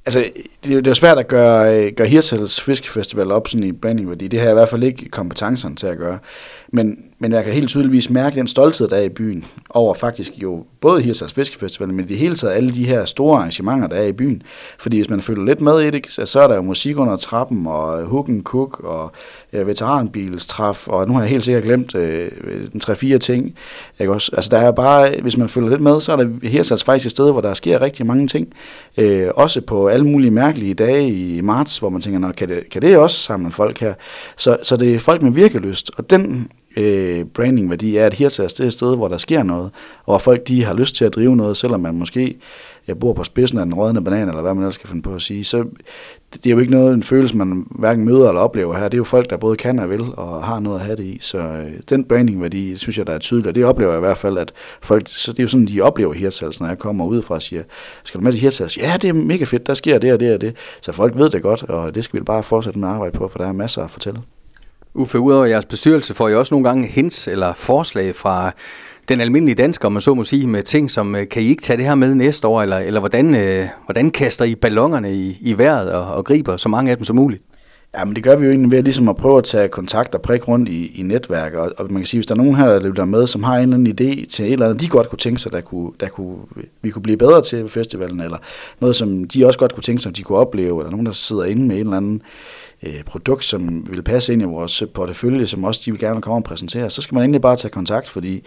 Altså, 0.06 0.20
det 0.64 0.70
er 0.70 0.76
jo 0.76 0.80
det 0.80 0.88
er 0.88 0.94
svært 0.94 1.18
at 1.18 1.28
gøre, 1.28 1.92
gøre 1.92 2.08
Hirtshals 2.08 2.62
Fiskefestival 2.62 3.32
op 3.32 3.48
sådan 3.48 3.68
i 3.68 3.72
brandingværdi. 3.72 4.28
Det 4.28 4.40
har 4.40 4.46
jeg 4.46 4.54
i 4.54 4.60
hvert 4.60 4.70
fald 4.70 4.84
ikke 4.84 5.10
kompetencerne 5.10 5.76
til 5.76 5.88
at 5.88 5.98
gøre. 5.98 6.20
Men, 6.74 6.98
men 7.22 7.32
jeg 7.32 7.44
kan 7.44 7.54
helt 7.54 7.70
tydeligvis 7.70 8.10
mærke 8.10 8.36
den 8.36 8.48
stolthed, 8.48 8.88
der 8.88 8.96
er 8.96 9.02
i 9.02 9.10
byen, 9.10 9.46
over 9.70 9.94
faktisk 9.94 10.34
jo 10.38 10.66
både 10.82 11.02
Hirsals 11.02 11.34
Fiskefestival, 11.34 11.94
men 11.94 12.06
i 12.06 12.08
det 12.08 12.18
hele 12.18 12.36
taget 12.36 12.54
alle 12.54 12.74
de 12.74 12.86
her 12.86 13.06
store 13.06 13.38
arrangementer, 13.38 13.88
der 13.88 13.96
er 13.96 14.04
i 14.04 14.12
byen. 14.12 14.44
Fordi 14.80 14.98
hvis 14.98 15.10
man 15.10 15.22
følger 15.22 15.46
lidt 15.46 15.62
med 15.62 15.80
i 15.80 15.90
det, 15.90 16.06
så 16.30 16.40
er 16.40 16.48
der 16.48 16.56
jo 16.56 16.62
musik 16.62 16.98
under 16.98 17.18
trappen, 17.18 17.68
og 17.68 18.04
Hook 18.04 18.30
and 18.30 18.44
Cook, 18.44 18.80
og 18.80 19.12
ja, 19.54 19.58
veteranbilstræf, 19.58 20.88
og 20.88 21.08
nu 21.08 21.14
har 21.14 21.22
jeg 21.22 21.30
helt 21.30 21.44
sikkert 21.44 21.64
glemt 21.64 21.96
øh, 21.96 22.32
den 22.72 22.80
tre-fire 22.80 23.18
ting. 23.18 23.56
Ikke 24.00 24.14
også? 24.14 24.32
Altså 24.36 24.50
der 24.50 24.58
er 24.58 24.72
bare, 24.72 25.22
hvis 25.22 25.38
man 25.38 25.50
følger 25.50 25.70
lidt 25.70 25.82
med, 25.82 26.02
så 26.02 26.12
er 26.12 26.16
der 26.16 26.48
Hirsals 26.48 26.84
faktisk 26.84 27.06
et 27.06 27.12
sted, 27.12 27.32
hvor 27.32 27.42
der 27.42 27.54
sker 27.54 27.82
rigtig 27.82 28.06
mange 28.06 28.28
ting. 28.28 28.54
Øh, 28.98 29.28
også 29.36 29.62
på 29.62 29.88
alle 29.88 30.06
mulige 30.06 30.32
mærkelige 30.32 30.74
dage 30.74 31.10
i 31.10 31.42
marts, 31.42 31.78
hvor 31.78 31.90
man 31.90 32.02
tænker, 32.02 32.32
kan 32.32 32.50
det, 32.50 32.70
kan 32.70 32.82
det 32.82 32.98
også 32.98 33.18
samle 33.18 33.52
folk 33.52 33.80
her? 33.80 33.94
Så, 34.38 34.58
så 34.64 34.78
det 34.78 34.96
er 34.96 35.00
folk 35.00 35.22
med 35.22 35.32
virkelyst, 35.32 35.92
og 35.98 36.10
den 36.10 36.50
øh, 36.80 37.26
brandingværdi 37.26 37.98
er, 37.98 38.06
at 38.06 38.14
Hirtshals 38.14 38.54
det 38.54 38.64
er 38.64 38.68
et 38.68 38.74
sted, 38.74 38.96
hvor 38.96 39.08
der 39.08 39.18
sker 39.18 39.44
noget, 39.44 39.72
og 40.06 40.06
hvor 40.06 40.18
folk 40.18 40.48
de 40.48 40.64
har 40.66 40.74
lyst 40.74 40.96
til 40.96 41.06
at 41.06 41.16
drive 41.16 41.36
noget, 41.36 41.58
selvom 41.58 41.80
man 41.80 41.96
måske 41.96 42.38
jeg 42.90 43.00
bor 43.00 43.14
på 43.14 43.24
spidsen 43.24 43.60
af 43.60 43.66
den 43.66 43.74
rådne 43.74 44.04
banan, 44.04 44.30
eller 44.30 44.42
hvad 44.42 44.54
man 44.54 44.64
ellers 44.64 44.76
skal 44.76 44.90
finde 44.90 45.02
på 45.02 45.16
at 45.16 45.22
sige, 45.22 45.44
så 45.44 45.66
det 46.34 46.46
er 46.46 46.52
jo 46.52 46.60
ikke 46.60 46.72
noget, 46.72 46.94
en 46.94 47.04
følelse, 47.04 47.38
man 47.38 47.66
hverken 47.70 48.06
møder 48.06 48.28
eller 48.28 48.42
oplever 48.42 48.78
her. 48.78 48.84
Det 48.84 48.94
er 48.94 48.98
jo 48.98 49.04
folk, 49.04 49.30
der 49.30 49.38
både 49.38 49.56
kan 49.56 49.80
og 49.80 49.90
vil, 49.90 50.02
og 50.18 50.44
har 50.44 50.60
noget 50.60 50.80
at 50.80 50.86
have 50.86 50.96
det 50.96 51.04
i. 51.04 51.18
Så 51.22 51.38
øh, 51.38 51.72
den 51.90 52.04
brandingværdi, 52.04 52.78
synes 52.78 52.98
jeg, 52.98 53.08
der 53.08 53.14
er 53.14 53.20
tydelig, 53.20 53.48
og 53.48 53.56
det 53.56 53.66
oplever 53.66 53.92
jeg 53.92 54.00
i 54.00 54.06
hvert 54.06 54.18
fald, 54.18 54.38
at 54.38 54.52
folk, 54.82 55.04
så 55.08 55.32
det 55.32 55.40
er 55.40 55.44
jo 55.44 55.48
sådan, 55.48 55.66
de 55.66 55.82
oplever 55.82 56.14
Hirtshals, 56.14 56.60
når 56.60 56.68
jeg 56.68 56.80
kommer 56.80 57.06
ud 57.06 57.22
fra 57.22 57.36
og 57.36 57.42
siger, 57.42 57.64
skal 58.04 58.20
du 58.20 58.24
med 58.24 58.32
til 58.32 58.42
Hirtshals? 58.42 58.78
Ja, 58.78 58.98
det 59.02 59.08
er 59.08 59.14
mega 59.14 59.44
fedt, 59.44 59.68
der 59.68 59.74
sker 59.74 59.98
det 60.00 60.14
og 60.14 60.20
det 60.20 60.34
og 60.34 60.42
det. 60.42 60.56
Så 60.82 60.92
folk 60.92 61.18
ved 61.18 61.30
det 61.30 61.42
godt, 61.42 61.64
og 61.64 61.96
det 61.96 62.04
skal 62.04 62.20
vi 62.20 62.24
bare 62.24 62.44
fortsætte 62.44 62.80
med 62.80 62.88
at 62.88 62.94
arbejde 62.94 63.18
på, 63.18 63.28
for 63.28 63.40
der 63.40 63.48
er 63.48 63.52
masser 63.52 63.84
at 63.84 63.92
fortælle. 63.92 64.22
Uffe, 64.94 65.20
udover 65.20 65.46
jeres 65.46 65.66
bestyrelse 65.66 66.14
får 66.14 66.30
I 66.30 66.36
også 66.36 66.54
nogle 66.54 66.68
gange 66.68 66.88
hints 66.88 67.28
eller 67.28 67.54
forslag 67.54 68.16
fra 68.16 68.52
den 69.10 69.22
almindelige 69.22 69.56
dansker, 69.56 69.90
man 69.90 70.02
så 70.02 70.14
må 70.14 70.24
sige, 70.24 70.48
med 70.48 70.64
ting 70.64 70.92
som, 70.92 71.16
øh, 71.16 71.30
kan 71.30 71.42
I 71.42 71.46
ikke 71.46 71.64
tage 71.64 71.78
det 71.78 71.86
her 71.86 71.96
med 71.96 72.16
næste 72.16 72.48
år, 72.48 72.62
eller, 72.62 72.78
eller 72.78 73.00
hvordan, 73.00 73.36
øh, 73.36 73.66
hvordan 73.86 74.12
kaster 74.12 74.46
I 74.46 74.56
ballongerne 74.56 75.14
i, 75.14 75.38
i 75.42 75.58
vejret 75.58 75.92
og, 75.92 76.16
og 76.16 76.26
griber 76.26 76.58
så 76.58 76.70
mange 76.70 76.92
af 76.92 76.98
dem 76.98 77.06
som 77.06 77.16
muligt? 77.16 77.44
Ja, 77.98 78.06
men 78.06 78.16
det 78.16 78.24
gør 78.24 78.36
vi 78.36 78.46
jo 78.46 78.52
egentlig 78.52 78.72
ved 78.72 78.84
ligesom 78.84 79.10
at 79.10 79.16
prøve 79.16 79.38
at 79.38 79.44
tage 79.44 79.68
kontakt 79.68 80.16
og 80.16 80.22
prikke 80.22 80.46
rundt 80.46 80.70
i, 80.70 81.00
i 81.00 81.02
netværk. 81.02 81.54
Og, 81.54 81.74
og 81.78 81.86
man 81.92 82.02
kan 82.02 82.06
sige, 82.06 82.20
hvis 82.20 82.26
der 82.26 82.34
er 82.34 82.38
nogen 82.38 82.56
her, 82.56 82.66
der 82.66 82.80
lytter 82.80 83.06
med, 83.06 83.28
som 83.28 83.44
har 83.44 83.58
en 83.58 83.62
eller 83.62 83.76
anden 83.76 83.88
idé 83.88 84.26
til 84.26 84.46
et 84.46 84.52
eller 84.54 84.66
andet, 84.66 84.82
de 84.82 84.88
godt 84.88 85.10
kunne 85.10 85.20
tænke 85.20 85.42
sig, 85.42 85.52
der 85.52 85.62
kunne, 85.62 85.92
der 86.00 86.08
kunne, 86.08 86.38
vi 86.82 86.90
kunne 86.90 87.02
blive 87.02 87.18
bedre 87.18 87.42
til 87.42 87.62
ved 87.62 87.70
festivalen, 87.70 88.22
eller 88.22 88.38
noget, 88.80 88.96
som 88.96 89.24
de 89.24 89.46
også 89.46 89.60
godt 89.60 89.74
kunne 89.74 89.84
tænke 89.84 90.02
sig, 90.02 90.18
de 90.18 90.24
kunne 90.24 90.38
opleve, 90.38 90.80
eller 90.82 90.92
nogen, 90.92 91.06
der 91.06 91.12
sidder 91.12 91.44
inde 91.44 91.68
med 91.68 91.76
en 91.76 91.82
eller 91.82 91.98
anden 91.98 92.22
øh, 92.84 93.04
produkt, 93.04 93.44
som 93.44 93.88
vil 93.90 94.02
passe 94.02 94.34
ind 94.34 94.42
i 94.42 94.46
vores 94.46 94.84
portefølje, 94.94 95.48
som 95.48 95.64
også 95.64 95.82
de 95.86 95.92
vil 95.92 96.00
gerne 96.00 96.22
komme 96.22 96.38
og 96.38 96.44
præsentere, 96.44 96.90
så 96.90 97.02
skal 97.02 97.16
man 97.16 97.22
egentlig 97.22 97.42
bare 97.42 97.56
tage 97.56 97.72
kontakt, 97.72 98.10
fordi 98.10 98.44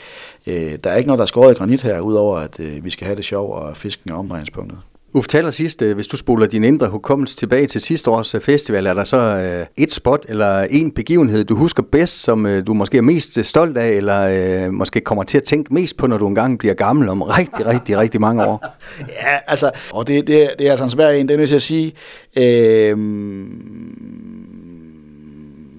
øh, 0.46 0.78
der 0.84 0.90
er 0.90 0.96
ikke 0.96 1.06
noget, 1.06 1.18
der 1.18 1.24
er 1.24 1.26
skåret 1.26 1.52
i 1.52 1.58
granit 1.58 1.82
her, 1.82 2.00
udover 2.00 2.38
at 2.38 2.60
øh, 2.60 2.84
vi 2.84 2.90
skal 2.90 3.04
have 3.04 3.16
det 3.16 3.24
sjov 3.24 3.52
og 3.52 3.76
fisken 3.76 4.10
er 4.10 4.14
omdrejningspunktet. 4.14 4.78
Uffe 5.14 5.28
taler 5.28 5.50
sidst, 5.50 5.82
øh, 5.82 5.94
hvis 5.94 6.06
du 6.06 6.16
spoler 6.16 6.46
din 6.46 6.64
indre 6.64 6.88
hukommelse 6.88 7.36
tilbage 7.36 7.66
til 7.66 7.80
sidste 7.80 8.10
års 8.10 8.34
øh, 8.34 8.40
festival, 8.40 8.86
er 8.86 8.94
der 8.94 9.04
så 9.04 9.16
øh, 9.16 9.66
et 9.76 9.92
spot 9.92 10.26
eller 10.28 10.60
en 10.70 10.90
begivenhed, 10.90 11.44
du 11.44 11.56
husker 11.56 11.82
bedst, 11.82 12.22
som 12.22 12.62
du 12.66 12.74
måske 12.74 12.98
er 12.98 13.02
mest 13.02 13.44
stolt 13.44 13.78
af, 13.78 13.88
eller 13.88 14.70
måske 14.70 15.00
kommer 15.00 15.24
til 15.24 15.38
at 15.38 15.44
tænke 15.44 15.74
mest 15.74 15.96
på, 15.96 16.06
når 16.06 16.18
du 16.18 16.28
engang 16.28 16.58
bliver 16.58 16.74
gammel 16.74 17.08
om 17.08 17.22
rigtig, 17.22 17.66
rigtig, 17.66 17.98
rigtig 17.98 18.20
mange 18.20 18.44
år? 18.44 18.66
ja, 19.22 19.38
altså, 19.46 19.70
og 19.92 20.08
det, 20.08 20.26
det, 20.26 20.50
det 20.58 20.66
er 20.66 20.70
altså 20.70 20.84
en 20.84 20.90
svær 20.90 21.10
en, 21.10 21.28
det 21.28 21.34
er 21.34 21.38
nødt 21.38 21.48
til 21.48 21.56
at 21.56 21.62
sige. 21.62 21.94
Øh, 22.36 22.98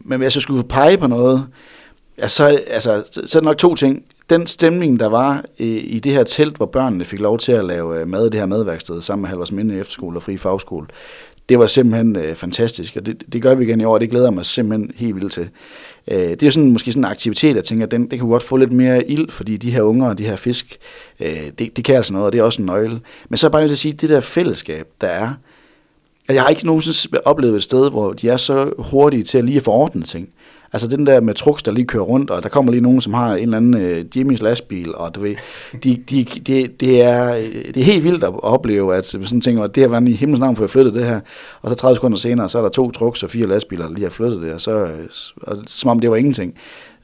men 0.05 0.19
hvis 0.19 0.35
jeg 0.35 0.41
skulle 0.41 0.63
pege 0.63 0.97
på 0.97 1.07
noget, 1.07 1.47
altså, 2.17 2.45
altså, 2.67 3.03
så 3.25 3.37
er 3.37 3.41
det 3.41 3.43
nok 3.43 3.57
to 3.57 3.75
ting 3.75 4.03
den 4.29 4.47
stemning, 4.47 4.99
der 4.99 5.07
var 5.07 5.45
i, 5.57 5.77
i 5.77 5.99
det 5.99 6.11
her 6.11 6.23
telt, 6.23 6.57
hvor 6.57 6.65
børnene 6.65 7.05
fik 7.05 7.19
lov 7.19 7.37
til 7.37 7.51
at 7.51 7.65
lave 7.65 7.99
øh, 7.99 8.07
mad 8.07 8.25
i 8.25 8.29
det 8.29 8.39
her 8.39 8.45
madværksted 8.45 9.01
sammen 9.01 9.21
med 9.21 9.29
Halvors 9.29 9.51
Minde 9.51 9.79
Efterskole 9.79 10.17
og 10.17 10.23
Fri 10.23 10.37
Fagskole, 10.37 10.87
det 11.49 11.59
var 11.59 11.67
simpelthen 11.67 12.15
øh, 12.15 12.35
fantastisk, 12.35 12.95
og 12.95 13.05
det, 13.05 13.23
det 13.33 13.41
gør 13.41 13.55
vi 13.55 13.63
igen 13.63 13.81
i 13.81 13.83
år, 13.83 13.93
og 13.93 14.01
det 14.01 14.09
glæder 14.09 14.31
mig 14.31 14.45
simpelthen 14.45 14.91
helt 14.95 15.15
vildt 15.15 15.31
til. 15.31 15.49
Øh, 16.07 16.29
det 16.29 16.43
er 16.43 16.49
sådan, 16.49 16.71
måske 16.71 16.91
sådan 16.91 17.01
en 17.01 17.11
aktivitet, 17.11 17.55
jeg 17.55 17.63
tænker, 17.63 17.85
den, 17.85 18.09
den 18.09 18.19
kan 18.19 18.27
godt 18.27 18.43
få 18.43 18.57
lidt 18.57 18.71
mere 18.71 19.11
ild, 19.11 19.29
fordi 19.29 19.57
de 19.57 19.71
her 19.71 19.81
unger 19.81 20.07
og 20.07 20.17
de 20.17 20.25
her 20.25 20.35
fisk, 20.35 20.77
øh, 21.19 21.51
det, 21.59 21.77
det 21.77 21.83
kan 21.83 21.95
altså 21.95 22.13
noget, 22.13 22.25
og 22.25 22.33
det 22.33 22.39
er 22.39 22.43
også 22.43 22.61
en 22.61 22.65
nøgle. 22.65 22.99
Men 23.29 23.37
så 23.37 23.47
er 23.47 23.51
bare 23.51 23.61
nødt 23.61 23.69
til 23.69 23.75
at 23.75 23.79
sige, 23.79 23.93
det 23.93 24.09
der 24.09 24.19
fællesskab, 24.19 24.87
der 25.01 25.07
er, 25.07 25.33
jeg 26.29 26.41
har 26.41 26.49
ikke 26.49 26.65
nogensinde 26.65 27.21
oplevet 27.25 27.55
et 27.55 27.63
sted, 27.63 27.89
hvor 27.89 28.13
de 28.13 28.29
er 28.29 28.37
så 28.37 28.73
hurtige 28.77 29.23
til 29.23 29.37
at 29.37 29.43
lige 29.43 29.61
få 29.61 29.71
ordnet 29.71 30.05
ting. 30.05 30.29
Altså 30.73 30.87
den 30.87 31.05
der 31.05 31.21
med 31.21 31.33
truks, 31.33 31.63
der 31.63 31.71
lige 31.71 31.85
kører 31.85 32.03
rundt, 32.03 32.29
og 32.29 32.43
der 32.43 32.49
kommer 32.49 32.71
lige 32.71 32.81
nogen, 32.81 33.01
som 33.01 33.13
har 33.13 33.35
en 33.35 33.43
eller 33.43 33.57
anden 33.57 33.73
øh, 33.73 34.05
Jimmys 34.15 34.41
lastbil, 34.41 34.95
og 34.95 35.15
du 35.15 35.21
ved, 35.21 35.35
de, 35.83 36.03
de, 36.09 36.25
de, 36.47 36.67
det, 36.79 37.01
er, 37.01 37.35
øh, 37.35 37.65
det 37.73 37.77
er 37.77 37.83
helt 37.83 38.03
vildt 38.03 38.23
at 38.23 38.43
opleve, 38.43 38.95
at 38.95 39.05
sådan 39.05 39.41
tænker, 39.41 39.63
at 39.63 39.75
det 39.75 39.83
her 39.83 39.87
var 39.87 40.01
i 40.07 40.11
himlens 40.11 40.39
navn, 40.39 40.55
for 40.55 40.63
at 40.63 40.69
flytte 40.69 40.93
det 40.93 41.05
her, 41.05 41.19
og 41.61 41.69
så 41.69 41.75
30 41.75 41.95
sekunder 41.95 42.17
senere, 42.17 42.49
så 42.49 42.57
er 42.57 42.61
der 42.61 42.69
to 42.69 42.91
trucks 42.91 43.23
og 43.23 43.29
fire 43.29 43.47
lastbiler, 43.47 43.85
der 43.87 43.93
lige 43.93 44.03
har 44.03 44.09
flyttet 44.09 44.41
det, 44.41 44.53
og 44.53 44.61
så, 44.61 44.71
øh, 44.71 45.09
og, 45.41 45.57
som 45.65 45.89
om 45.89 45.99
det 45.99 46.09
var 46.09 46.15
ingenting. 46.15 46.55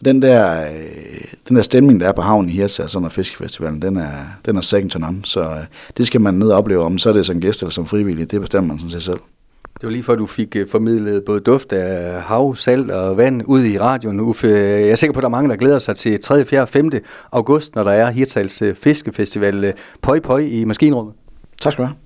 Den 0.06 0.22
der, 0.22 0.64
øh, 0.64 1.22
den 1.48 1.56
der 1.56 1.62
stemning, 1.62 2.00
der 2.00 2.08
er 2.08 2.12
på 2.12 2.22
havnen 2.22 2.50
i 2.50 2.54
Hirtshals 2.54 2.96
under 2.96 3.10
Fiskefestivalen, 3.10 3.82
den 3.82 3.98
er, 3.98 4.14
den 4.46 4.58
er 4.58 4.62
second 4.62 4.90
to 4.90 5.00
none, 5.00 5.22
så 5.24 5.42
øh, 5.42 5.64
det 5.98 6.08
skal 6.08 6.22
man 6.22 6.34
ned 6.34 6.50
og 6.50 6.58
opleve, 6.58 6.84
om 6.84 6.98
så 6.98 7.10
er 7.10 7.14
det 7.14 7.26
som 7.26 7.42
gæst 7.42 7.62
eller 7.62 7.72
som 7.72 7.86
frivillig, 7.86 8.32
det 8.32 8.42
bestemmer 8.42 8.68
man 8.68 8.80
sådan 8.80 8.92
set 8.92 9.04
selv. 9.04 9.20
Det 9.82 9.88
var 9.88 9.92
lige 9.92 10.04
før, 10.04 10.16
du 10.16 10.26
fik 10.26 10.56
øh, 10.56 10.68
formidlet 10.72 11.24
både 11.26 11.40
duft 11.40 11.74
af 11.74 12.22
hav, 12.22 12.56
salt 12.56 12.92
og 12.92 13.18
vand 13.18 13.42
ud 13.46 13.64
i 13.64 13.80
radioen. 13.80 14.20
Uffe, 14.20 14.48
jeg 14.48 14.90
er 14.90 14.96
sikker 14.96 15.14
på, 15.14 15.20
at 15.20 15.22
der 15.22 15.28
er 15.28 15.32
mange, 15.32 15.50
der 15.50 15.56
glæder 15.56 15.80
sig 15.80 15.96
til 15.96 16.20
3., 16.24 16.46
4. 16.46 16.62
og 16.62 16.70
5. 16.70 16.92
august, 17.32 17.76
når 17.76 17.84
der 17.84 17.92
er 17.92 18.10
Hirtshals 18.10 18.62
øh, 18.62 18.76
Fiskefestival. 18.76 19.74
Pøj, 20.02 20.20
pøj 20.20 20.40
i 20.40 20.66
maskinrummet. 20.66 21.14
Tak 21.62 21.74
skal 21.74 21.84
du 21.84 21.88
have. 21.88 21.98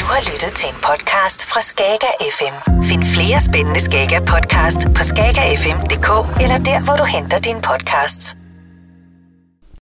Du 0.00 0.04
har 0.04 0.20
lyttet 0.20 0.52
til 0.54 0.68
en 0.68 0.76
podcast 0.88 1.46
fra 1.46 1.60
Skager 1.60 2.14
FM. 2.38 2.82
Find 2.82 3.04
flere 3.04 3.40
spændende 3.40 3.80
Skager 3.80 4.20
podcast 4.20 4.80
på 4.96 5.02
skagerfm.dk 5.10 6.08
eller 6.42 6.58
der, 6.58 6.84
hvor 6.84 6.96
du 6.96 7.04
henter 7.04 7.38
dine 7.38 7.60
podcasts. 7.70 8.43